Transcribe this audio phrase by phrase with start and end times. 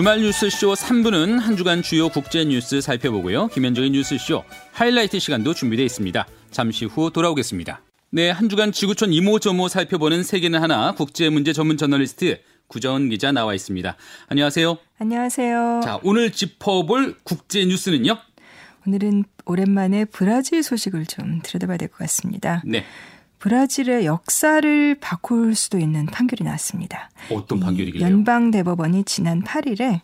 [0.00, 3.48] 주말 뉴스쇼 3부는 한 주간 주요 국제 뉴스 살펴보고요.
[3.48, 6.26] 김현정의 뉴스쇼 하이라이트 시간도 준비되어 있습니다.
[6.50, 7.82] 잠시 후 돌아오겠습니다.
[8.08, 13.52] 네, 한 주간 지구촌 이모저모 살펴보는 세계는 하나 국제 문제 전문 저널리스트 구정은 기자 나와
[13.52, 13.94] 있습니다.
[14.28, 14.78] 안녕하세요.
[15.00, 15.80] 안녕하세요.
[15.84, 18.16] 자, 오늘 짚어볼 국제 뉴스는요?
[18.86, 22.62] 오늘은 오랜만에 브라질 소식을 좀 들여다봐야 될 것 같습니다.
[22.64, 22.86] 네.
[23.40, 27.10] 브라질의 역사를 바꿀 수도 있는 판결이 나왔습니다.
[27.30, 28.08] 어떤 판결이길래요?
[28.08, 30.00] 연방 대법원이 지난 8일에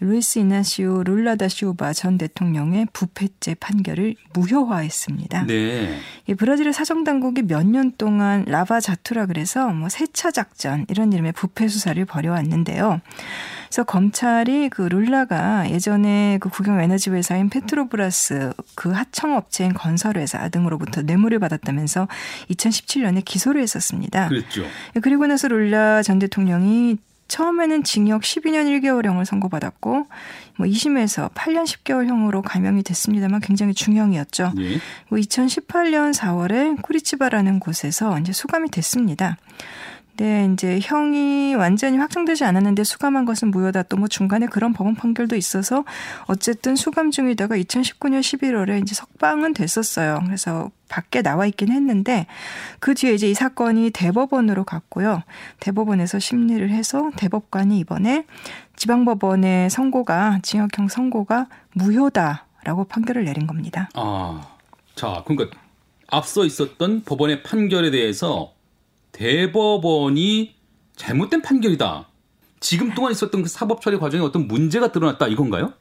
[0.00, 5.44] 루이스 이나시오 룰라 다 시우바 전 대통령의 부패죄 판결을 무효화했습니다.
[5.46, 5.98] 네.
[6.26, 11.32] 이 브라질의 사정 당국이 몇 년 동안 Lava Jato라 그래서 뭐 세차 작전 이런 이름의
[11.32, 13.00] 부패 수사를 벌여왔는데요.
[13.68, 21.02] 그래서 검찰이 그 룰라가 예전에 그 국영 에너지 회사인 페트로브라스 그 하청 업체인 건설회사 등으로부터
[21.02, 22.08] 뇌물을 받았다면서
[22.50, 24.28] 2017년에 기소를 했었습니다.
[24.28, 24.64] 그랬죠.
[25.02, 26.96] 그리고 나서 룰라 전 대통령이
[27.28, 30.06] 처음에는 징역 12년 1개월형을 선고받았고
[30.56, 34.52] 뭐 2심에서 8년 10개월형으로 감형이 됐습니다만 굉장히 중형이었죠.
[34.58, 34.80] 예.
[35.08, 39.36] 뭐 2018년 4월에 쿠리치바라는 곳에서 이제 수감이 됐습니다.
[40.18, 43.84] 네, 이제 형이 완전히 확정되지 않았는데 수감한 것은 무효다.
[43.84, 45.84] 또 뭐 중간에 그런 법원 판결도 있어서
[46.26, 50.20] 어쨌든 수감 중이다가 2019년 11월에 이제 석방은 됐었어요.
[50.24, 52.26] 그래서 밖에 나와 있긴 했는데
[52.78, 55.22] 그 뒤에 이제 이 사건이 대법원으로 갔고요.
[55.60, 58.24] 대법원에서 심리를 해서 대법관이 이번에
[58.76, 63.88] 지방법원의 선고가 징역형 선고가 무효다라고 판결을 내린 겁니다.
[63.94, 64.46] 아,
[64.94, 65.58] 자, 그러니까
[66.06, 68.52] 앞서 있었던 법원의 판결에 대해서
[69.12, 70.54] 대법원이
[70.96, 72.06] 잘못된 판결이다.
[72.60, 75.72] 지금 동안 있었던 그 사법 처리 과정에 어떤 문제가 드러났다 이건가요?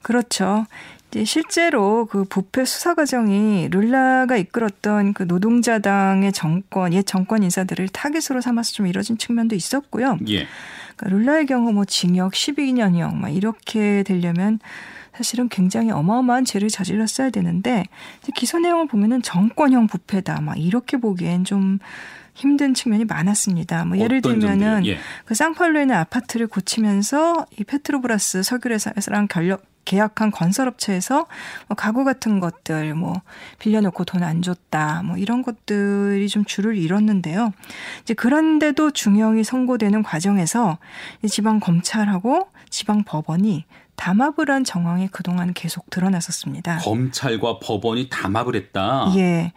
[0.00, 0.66] 그렇죠.
[1.08, 8.40] 이제 실제로 그 부패 수사 과정이 룰라가 이끌었던 그 노동자당의 정권, 옛 정권 인사들을 타깃으로
[8.40, 10.16] 삼아서 좀 이뤄진 측면도 있었고요.
[10.28, 10.46] 예.
[10.96, 14.58] 그러니까 룰라의 경우 뭐 징역 12년형 막 이렇게 되려면
[15.14, 17.84] 사실은 굉장히 어마어마한 죄를 저질렀어야 되는데
[18.34, 21.78] 기소 내용을 보면은 정권형 부패다 막 이렇게 보기엔 좀
[22.34, 23.84] 힘든 측면이 많았습니다.
[23.84, 24.98] 뭐 예를 들면은 예.
[25.24, 31.26] 그 쌍팔로에 있는 아파트를 고치면서 이 페트로브라스 석유회사랑 결력 계약한 건설업체에서
[31.66, 33.20] 뭐 가구 같은 것들 뭐
[33.58, 37.52] 빌려놓고 돈 안 줬다 뭐 이런 것들이 좀 줄을 이뤘는데요.
[38.02, 40.78] 이제 그런데도 중형이 선고되는 과정에서
[41.28, 43.64] 지방 검찰하고 지방 법원이
[43.96, 46.78] 담합을 한 정황이 그동안 계속 드러났었습니다.
[46.78, 49.12] 검찰과 법원이 담합을 했다.
[49.16, 49.52] 예.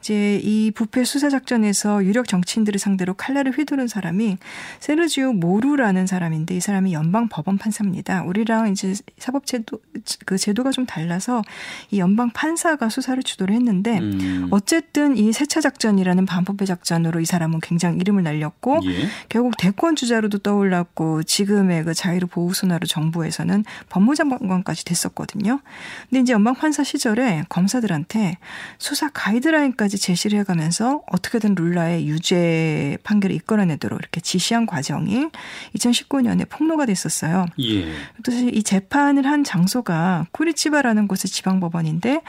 [0.00, 4.38] 이제 이 부패 수사 작전에서 유력 정치인들을 상대로 칼날을 휘두른 사람이
[4.80, 8.22] 세르지오 모루라는 사람인데 이 사람이 연방 법원 판사입니다.
[8.22, 9.80] 우리랑 이제 사법 제도
[10.24, 11.42] 그 제도가 좀 달라서
[11.90, 14.48] 이 연방 판사가 수사를 주도를 했는데 음.
[14.50, 19.08] 어쨌든 이 세차 작전이라는 반부패 작전으로 이 사람은 굉장히 이름을 날렸고 예.
[19.28, 25.60] 결국 대권 주자로도 떠올랐고 지금의 그 자유를 보호 순화로 정부에서는 법무장관까지 됐었거든요.
[26.08, 28.38] 근데 이제 연방 판사 시절에 검사들한테
[28.78, 35.28] 수사 가이드라인까지 제시를 해가면서 어떻게든 룰라의 유죄 판결을 이끌어내도록 이렇게 지시한 과정이
[35.76, 37.46] 2019년에 폭로가 됐었어요.
[37.60, 37.86] 예.
[38.24, 42.22] 또 사실 이 재판을 한 장소가 쿠리치바라는 곳의 지방법원인데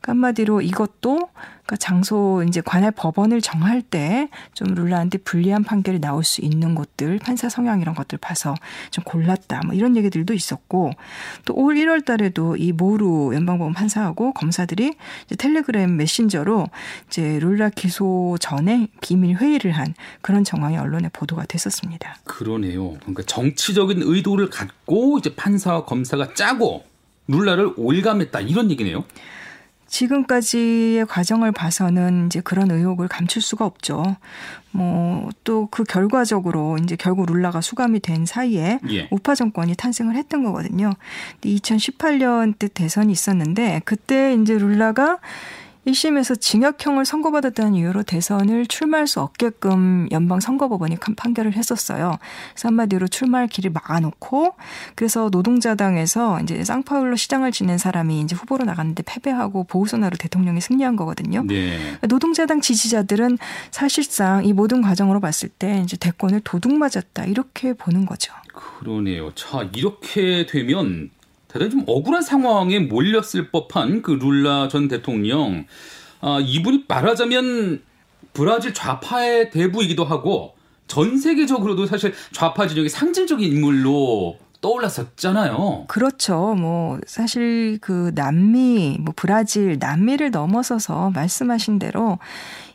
[0.00, 1.28] 그 한마디로 이것도
[1.64, 7.18] 그러니까 장소 이제 관할 법원을 정할 때 좀 룰라한테 불리한 판결이 나올 수 있는 곳들
[7.18, 8.54] 판사 성향 이런 것들 봐서
[8.90, 10.92] 좀 골랐다 뭐 이런 얘기들도 있었고
[11.44, 14.94] 또 올 1월 달에도 이 모루 연방법원 판사하고 검사들이
[15.26, 16.66] 이제 텔레그램 메신저로
[17.06, 22.16] 이제 룰라 기소 전에 비밀 회의를 한 그런 정황이 언론에 보도가 됐었습니다.
[22.24, 22.94] 그러네요.
[23.00, 26.84] 그러니까 정치적인 의도를 갖고 이제 판사와 검사가 짜고
[27.28, 29.04] 룰라를 올감했다 이런 얘기네요.
[29.92, 34.16] 지금까지의 과정을 봐서는 이제 그런 의혹을 감출 수가 없죠.
[34.72, 39.08] 뭐 또 그 결과적으로 이제 결국 룰라가 수감이 된 사이에 예.
[39.10, 40.92] 우파 정권이 탄생을 했던 거거든요.
[41.42, 45.18] 2018년 때 대선이 있었는데 그때 이제 룰라가
[45.86, 52.18] 1심에서 징역형을 선고받았다는 이유로 대선을 출마할 수 없게끔 연방선거법원이 판결을 했었어요.
[52.52, 54.54] 그래서 한마디로 출마할 길을 막아놓고
[54.94, 61.42] 그래서 노동자당에서 이제 쌍파울로 시장을 지낸 사람이 이제 후보로 나갔는데 패배하고 보우소나로 대통령이 승리한 거거든요.
[61.42, 61.78] 네.
[62.08, 63.38] 노동자당 지지자들은
[63.70, 68.32] 사실상 이 모든 과정으로 봤을 때 이제 대권을 도둑 맞았다 이렇게 보는 거죠.
[68.52, 69.34] 그러네요.
[69.34, 71.10] 자, 이렇게 되면
[71.52, 75.66] 대단히 좀 억울한 상황에 몰렸을 법한 그 룰라 전 대통령.
[76.20, 77.82] 아, 이분이 말하자면
[78.32, 80.54] 브라질 좌파의 대부이기도 하고
[80.86, 85.86] 전 세계적으로도 사실 좌파 진영의 상징적인 인물로 떠올랐었잖아요.
[85.88, 86.54] 그렇죠.
[86.54, 92.18] 뭐 사실 그 남미, 뭐 브라질, 남미를 넘어서서 말씀하신 대로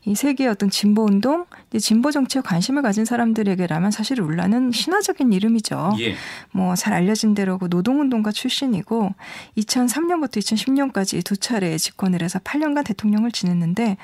[0.08, 1.46] 이 세계의 어떤 진보 운동,
[1.78, 5.98] 진보 정치에 관심을 가진 사람들에게라면 사실 룰라는 신화적인 이름이죠.
[6.00, 6.16] 예.
[6.54, 9.14] 뭐잘 알려진 대로 그 노동 운동가 출신이고
[9.58, 13.98] 2003년부터 2010년까지 두 차례 집권을 해서 8년간 대통령을 지냈는데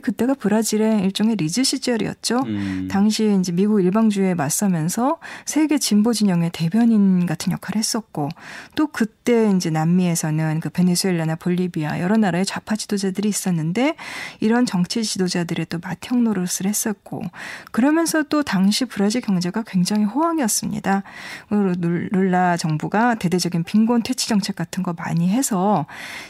[0.00, 2.40] 그때가 브라질의 일종의 리즈 시절이었죠.
[2.46, 2.88] 음.
[2.90, 8.30] 당시에 이제 미국 일방주의에 맞서면서 세계 진보 진영의 대변인 같은 역할을 했었고
[8.76, 13.96] 또 그때 이제 남미에서는 그 베네수엘라나 볼리비아 여러 나라의 좌파 지도자들이 있었는데
[14.40, 17.22] 이런 정치 지도자들 의 또 맏형 노릇을 했었고
[17.70, 21.02] 그러면서 또 당시 브라질 경제가 굉장히 호황이었습니다.
[21.48, 25.86] 룰라 정부가 대대적인 빈곤 퇴치 정책 같은 거 많이 해서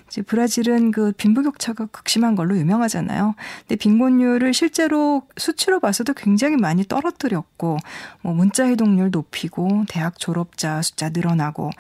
[0.07, 3.35] 이제 브라질은 그 빈부격차가 극심한 걸로 유명하잖아요.
[3.61, 7.79] 근데 빈곤율을 실제로 수치로 봐서도 굉장히 많이 떨어뜨렸고
[8.21, 11.71] 뭐 문자 해독률 높이고 대학 졸업자 숫자 늘어나고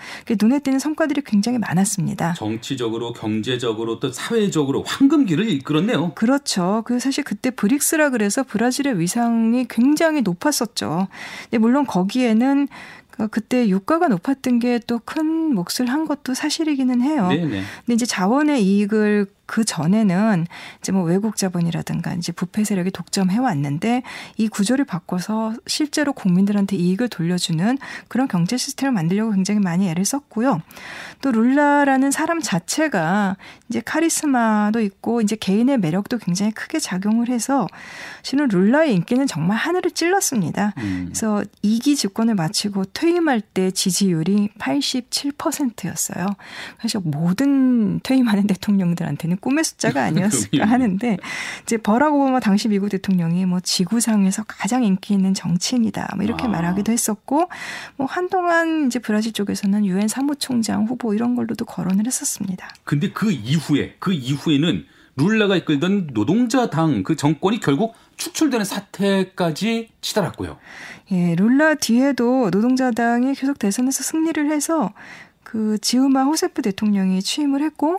[0.41, 2.35] 눈에 띄는 성과들이 굉장히 많았습니다.
[2.35, 6.15] 정치적으로 경제적으로 또 사회적으로 황금기를 이끌었네요.
[6.15, 6.83] 그렇죠.
[6.87, 11.06] 그 사실 그때 브릭스라 그래서 브라질의 위상이 굉장히 높았었죠.
[11.44, 12.67] 근데 물론 거기에는
[13.12, 17.29] 그 그때 유가가 높았던 게 또 큰 몫을 한 것도 사실이기는 해요.
[17.29, 17.62] 네네.
[17.87, 20.47] 근데 이제 자원의 이익을 그 전에는
[20.79, 24.05] 이제 뭐 외국 자본이라든가 이제 부패 세력이 독점해 왔는데
[24.37, 27.76] 이 구조를 바꿔서 실제로 국민들한테 이익을 돌려주는
[28.06, 30.62] 그런 경제 시스템을 만들려고 굉장히 많이 애를 썼고요.
[31.20, 33.37] 또 룰라라는 사람 자체가
[33.69, 37.67] 이제 카리스마도 있고 이제 개인의 매력도 굉장히 크게 작용을 해서
[38.23, 40.75] 실은 룰라의 인기는 정말 하늘을 찔렀습니다.
[40.79, 41.06] 음.
[41.06, 46.29] 그래서 2기 집권을 마치고 퇴임할 때 지지율이 87%였어요.
[46.79, 51.17] 그래서 모든 퇴임하는 대통령들한테는 꿈의 숫자가 아니었을까 하는데
[51.63, 56.49] 이제 버락 오바마 당시 미국 대통령이 뭐 지구상에서 가장 인기 있는 정치인이다 뭐 이렇게 아.
[56.49, 57.49] 말하기도 했었고
[57.97, 62.69] 뭐 한동안 이제 브라질 쪽에서는 유엔 사무총장 후보 이런 걸로도 거론을 했었습니다.
[62.85, 64.85] 근데 그 이후에 그 이후에는
[65.17, 70.59] 룰라가 이끌던 노동자 당 그 정권이 결국 축출되는 사태까지 치달았고요.
[71.13, 74.93] 예, 룰라 뒤에도 노동자당이 계속 대선에서 승리를 해서
[75.43, 77.97] 그 지우마 호세프 대통령이 취임을 했고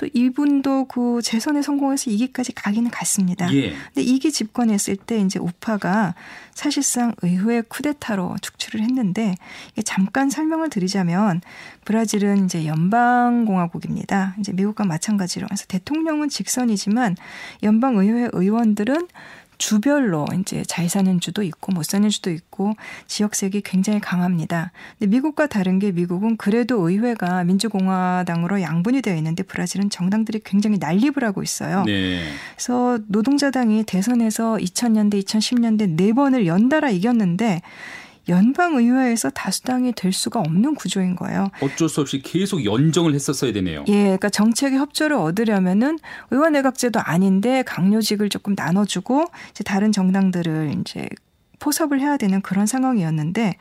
[0.00, 3.52] 또 이분도 그 재선에 성공해서 2기까지 가기는 갔습니다.
[3.52, 3.74] 예.
[3.92, 6.14] 근데 2기 집권했을 때 이제 우파가
[6.54, 9.34] 사실상 의회 쿠데타로 축출을 했는데
[9.84, 11.42] 잠깐 설명을 드리자면
[11.84, 14.36] 브라질은 이제 연방공화국입니다.
[14.38, 17.16] 이제 미국과 마찬가지로 그래서 대통령은 직선이지만
[17.62, 19.06] 연방 의회 의원들은
[19.60, 22.72] 주별로 이제 잘 사는 주도 있고 못 사는 주도 있고
[23.06, 24.72] 지역색이 굉장히 강합니다.
[24.98, 31.22] 근데 미국과 다른 게 미국은 그래도 의회가 민주공화당으로 양분이 되어 있는데 브라질은 정당들이 굉장히 난립을
[31.24, 31.84] 하고 있어요.
[31.84, 32.22] 네.
[32.56, 37.60] 그래서 노동자당이 대선에서 2000년대, 2010년대 네 번을 연달아 이겼는데
[38.30, 41.48] 연방의회에서 다수당이 될 수가 없는 구조인 거예요.
[41.60, 43.84] 어쩔 수 없이 계속 연정을 했었어야 되네요.
[43.88, 45.98] 예, 그러니까 정책의 협조를 얻으려면은
[46.30, 51.08] 의원 내각제도 아닌데 강요직을 조금 나눠주고 이제 다른 정당들을 이제
[51.60, 53.54] 포섭을 해야 되는 그런 상황이었는데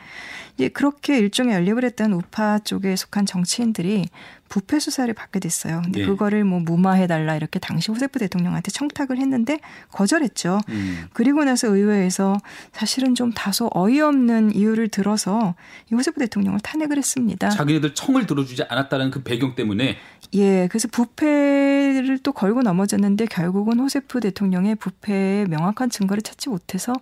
[0.56, 4.08] 이제 그렇게 일종의 연립을 했던 우파 쪽에 속한 정치인들이
[4.50, 5.82] 부패 수사를 받게 됐어요.
[5.84, 6.06] 근데 네.
[6.08, 9.60] 그거를 뭐 무마해 달라 이렇게 당시 호세프 대통령한테 청탁을 했는데
[9.92, 10.60] 거절했죠.
[10.70, 11.06] 음.
[11.14, 12.36] 그리고 나서 의회에서
[12.74, 15.56] 사실은 좀 다소 어이없는 이유를 들어서
[15.92, 17.50] 이 호세프 대통령을 탄핵을 했습니다.
[17.50, 19.98] 자기네들 청을 들어주지 않았다는 그 배경 때문에
[20.34, 26.94] 예, 그래서 부패 를 또 걸고 넘어졌는데 결국은 호세프 대통령의 부패의 명확한 증거를 찾지 못해서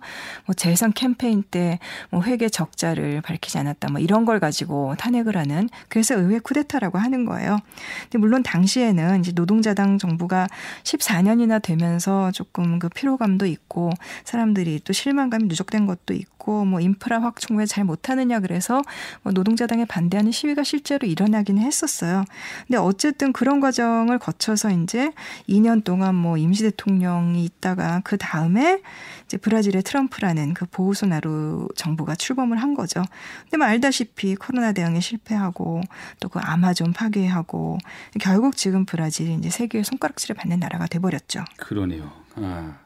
[0.46, 1.78] 뭐 재선 캠페인 때
[2.10, 7.24] 뭐 회계 적자를 밝히지 않았다 뭐 이런 걸 가지고 탄핵을 하는 그래서 의회 쿠데타라고 하는
[7.24, 7.58] 거예요.
[8.04, 10.46] 근데 물론 당시에는 이제 노동자당 정부가
[10.84, 13.90] 14년이나 되면서 조금 그 피로감도 있고
[14.24, 18.82] 사람들이 또 실망감이 누적된 것도 있고 뭐 인프라 확충 왜잘 못하느냐 그래서
[19.22, 22.24] 뭐 노동자당에 반대하는 시위가 실제로 일어나기는 했었어요.
[22.66, 25.12] 근데 어쨌든 그런 과정을 거쳐서 이제
[25.48, 28.80] 2년 동안 뭐 임시 대통령이 있다가 그 다음에
[29.26, 33.02] 이제 브라질의 트럼프라는 그 보우소 나루 정부가 출범을 한 거죠.
[33.42, 35.82] 근데 뭐 알다시피 코로나 대응에 실패하고
[36.20, 37.78] 또 그 아마존 파괴하고
[38.20, 41.44] 결국 지금 브라질이 이제 세계의 손가락질을 받는 나라가 돼버렸죠.
[41.56, 42.12] 그러네요.
[42.36, 42.78] 아,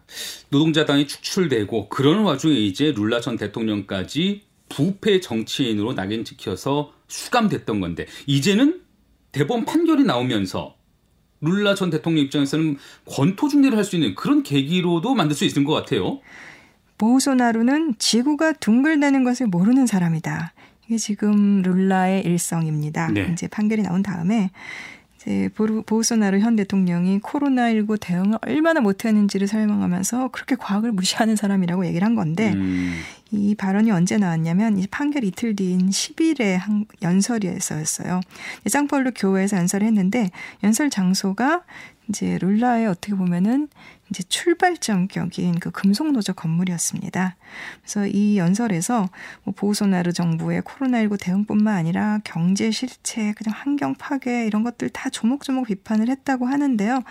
[0.49, 8.81] 노동자당이 축출되고 그러는 와중에 이제 룰라 전 대통령까지 부패 정치인으로 낙인 찍혀서 수감됐던 건데 이제는
[9.33, 10.77] 대법원 판결이 나오면서
[11.43, 15.75] 룰라 전 대통령 입장에서는 권토 중례를 할 수 있는 그런 계기로도 만들 수 있는 것
[15.75, 16.21] 같아요.
[16.99, 20.53] 보우소나루는 지구가 둥글다는 것을 모르는 사람이다.
[20.87, 23.09] 이게 지금 룰라의 일성입니다.
[23.09, 23.29] 네.
[23.33, 24.51] 이제 판결이 나온 다음에
[25.17, 25.49] 이제
[25.87, 32.53] 보우소나루 현 대통령이 코로나19 대응을 얼마나 못했는지를 설명하면서 그렇게 과학을 무시하는 사람이라고 얘기를 한 건데
[32.55, 33.01] 음.
[33.33, 38.21] 이 발언이 언제 나왔냐면 이 판결 이틀 뒤인 10일에 한 연설에서였어요.
[38.67, 40.31] 쌍폴로 교회에서 연설을 했는데
[40.63, 41.63] 연설 장소가
[42.09, 43.69] 이제 룰라의 어떻게 보면은
[44.13, 47.37] 이제 출발점격인 그 금속노조 건물이었습니다.
[47.81, 49.09] 그래서 이 연설에서
[49.45, 55.67] 뭐 보소나루 정부의 코로나19 대응뿐만 아니라 경제 실체, 그냥 환경 파괴 이런 것들 다 조목조목
[55.67, 57.03] 비판을 했다고 하는데요.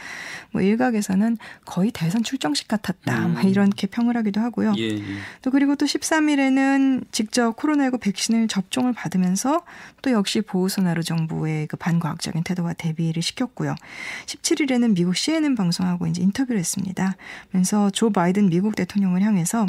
[0.51, 3.25] 뭐 일각에서는 거의 대선 출정식 같았다.
[3.25, 3.41] 음.
[3.45, 4.73] 이렇게 평을 하기도 하고요.
[4.77, 5.01] 예, 예.
[5.41, 9.63] 또 그리고 또 13일에는 직접 코로나19 백신을 접종을 받으면서
[10.03, 13.75] 또 역시 보소나루 정부의 그 반과학적인 태도와 대비를 시켰고요.
[14.27, 16.90] 17일에는 미국 CNN 방송하고 이제 인터뷰를 했습니다.
[17.51, 19.65] 그래서 조 바이든 미국 대통령을 향해서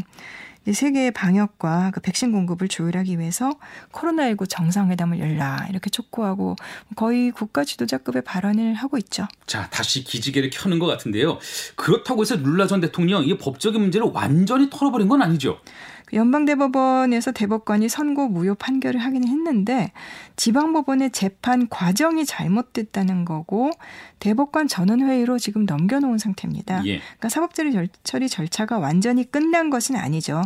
[0.71, 3.53] 세계의 방역과 그 백신 공급을 조율하기 위해서
[3.91, 6.57] 코로나19 정상회담을 열라 이렇게 촉구하고
[6.95, 9.27] 거의 국가 지도자급의 발언을 하고 있죠.
[9.47, 11.39] 자 다시 기지개를 켜는 것 같은데요.
[11.75, 15.59] 그렇다고 해서 룰라 전 대통령 이 법적인 문제를 완전히 털어버린 건 아니죠.
[16.13, 19.93] 연방대법원에서 대법관이 선고 무효 판결을 하기는 했는데
[20.37, 23.71] 지방법원의 재판 과정이 잘못됐다는 거고
[24.19, 26.85] 대법관 전원회의로 지금 넘겨놓은 상태입니다.
[26.87, 26.99] 예.
[26.99, 30.43] 그러니까 사법처리 처리 절차가 완전히 끝난 것은 아니죠.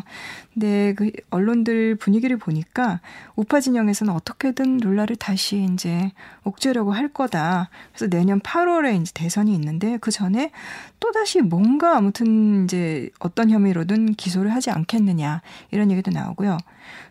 [0.54, 3.00] 근데 그 언론들 분위기를 보니까
[3.35, 6.12] 우파 진영에서는 어떻게든 룰라를 다시 이제
[6.44, 7.68] 옥죄려고 할 거다.
[7.92, 10.52] 그래서 내년 8월에 이제 대선이 있는데 그 전에
[11.00, 16.59] 또 다시 뭔가 아무튼 이제 어떤 혐의로든 기소를 하지 않겠느냐 이런 얘기도 나오고요.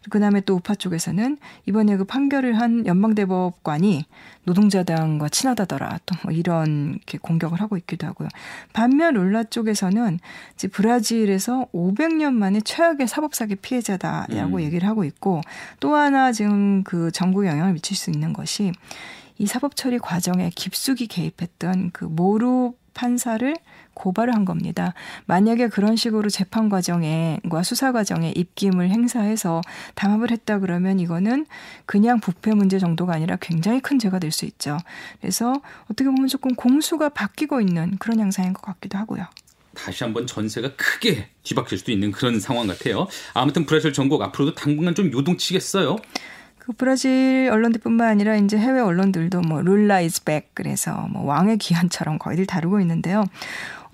[0.10, 4.06] 그 다음에 또 우파 쪽에서는 이번에 그 판결을 한 연방대법관이
[4.44, 6.00] 노동자당과 친하다더라.
[6.06, 8.30] 또 뭐 이런 이렇게 공격을 하고 있기도 하고요.
[8.74, 10.20] 반면 룰라 쪽에서는
[10.56, 14.62] 이제 브라질에서 500년 만에 최악의 사법사기 피해자다라고 음.
[14.62, 15.42] 얘기를 하고 있고
[15.80, 18.72] 또 하나 지금 그 정부에 영향을 미칠 수 있는 것이
[19.38, 23.56] 이 사법 처리 과정에 깊숙이 개입했던 그 모루 판사를
[23.96, 24.94] 고발을 한 겁니다.
[25.26, 29.62] 만약에 그런 식으로 재판 과정에과 수사 과정에 입김을 행사해서
[29.96, 31.48] 담합을 했다 그러면 이거는
[31.88, 34.78] 그냥 부패 문제 정도가 아니라 굉장히 큰 죄가 될 수 있죠.
[35.22, 35.54] 그래서
[35.86, 39.26] 어떻게 보면 조금 공수가 바뀌고 있는 그런 양상인 것 같기도 하고요.
[39.74, 43.08] 다시 한번 전세가 크게 뒤바뀔 수도 있는 그런 상황 같아요.
[43.34, 45.96] 아무튼 브라질 전국 앞으로도 당분간 좀 요동치겠어요.
[46.60, 52.18] 그 브라질 언론들뿐만 아니라 이제 해외 언론들도 뭐 룰라 is back 그래서 뭐 왕의 귀환처럼
[52.18, 53.24] 거의들 다루고 있는데요.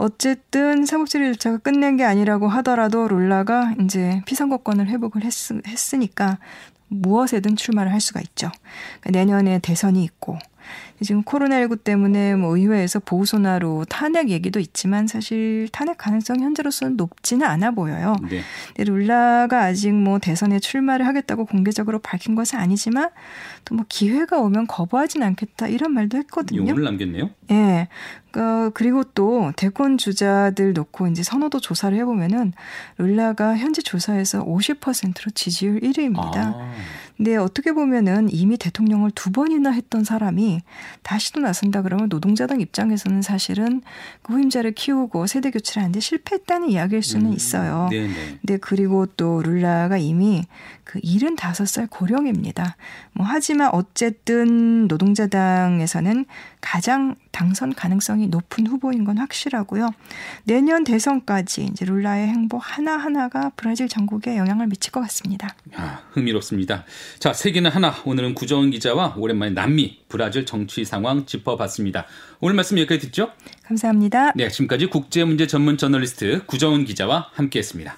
[0.01, 5.31] 어쨌든 사법처리 절차가 끝난 게 아니라고 하더라도 룰라가 이제 피선거권을 회복을 했,
[5.67, 6.39] 했으니까
[6.87, 8.49] 무엇에든 출마를 할 수가 있죠.
[8.99, 10.39] 그러니까 내년에 대선이 있고
[11.01, 17.71] 지금 코로나19 때문에 뭐 의회에서 보우소나루 탄핵 얘기도 있지만 사실 탄핵 가능성이 현재로서는 높지는 않아
[17.71, 18.15] 보여요.
[18.29, 18.41] 네.
[18.75, 23.09] 근데 룰라가 아직 뭐 대선에 출마를 하겠다고 공개적으로 밝힌 것은 아니지만
[23.65, 26.61] 또 뭐 기회가 오면 거부하진 않겠다 이런 말도 했거든요.
[26.61, 27.29] 용을 남겼네요.
[27.49, 27.53] 예.
[27.53, 27.87] 네.
[28.31, 32.53] 그 그리고 또 대권 주자들 놓고 이제 선호도 조사를 해보면은
[32.97, 36.37] 룰라가 현재 조사에서 50%로 지지율 1위입니다.
[36.37, 36.71] 아.
[37.21, 40.61] 근데 어떻게 보면은 이미 대통령을 두 번이나 했던 사람이
[41.03, 43.83] 다시 또 나선다 그러면 노동자당 입장에서는 사실은
[44.23, 47.89] 그 후임자를 키우고 세대 교체를 하는데 실패했다는 이야기일 수는 음, 있어요.
[47.91, 48.39] 네네.
[48.41, 50.47] 근데 그리고 또 룰라가 이미
[50.83, 52.75] 그 75살 고령입니다.
[53.13, 56.25] 뭐 하지만 어쨌든 노동자당에서는
[56.59, 59.89] 가장 당선 가능성이 높은 후보인 건 확실하고요.
[60.43, 65.55] 내년 대선까지 이제 룰라의 행보 하나하나가 브라질 전국에 영향을 미칠 것 같습니다.
[65.75, 66.85] 아, 흥미롭습니다.
[67.19, 67.95] 자, 세계는 하나.
[68.05, 72.05] 오늘은 구정은 기자와 오랜만에 남미, 브라질 정치 상황 짚어봤습니다.
[72.39, 73.31] 오늘 말씀 여기까지 듣죠?
[73.63, 74.33] 감사합니다.
[74.35, 77.95] 네, 지금까지 국제문제 전문 저널리스트 구정은 기자와 함께했습니다.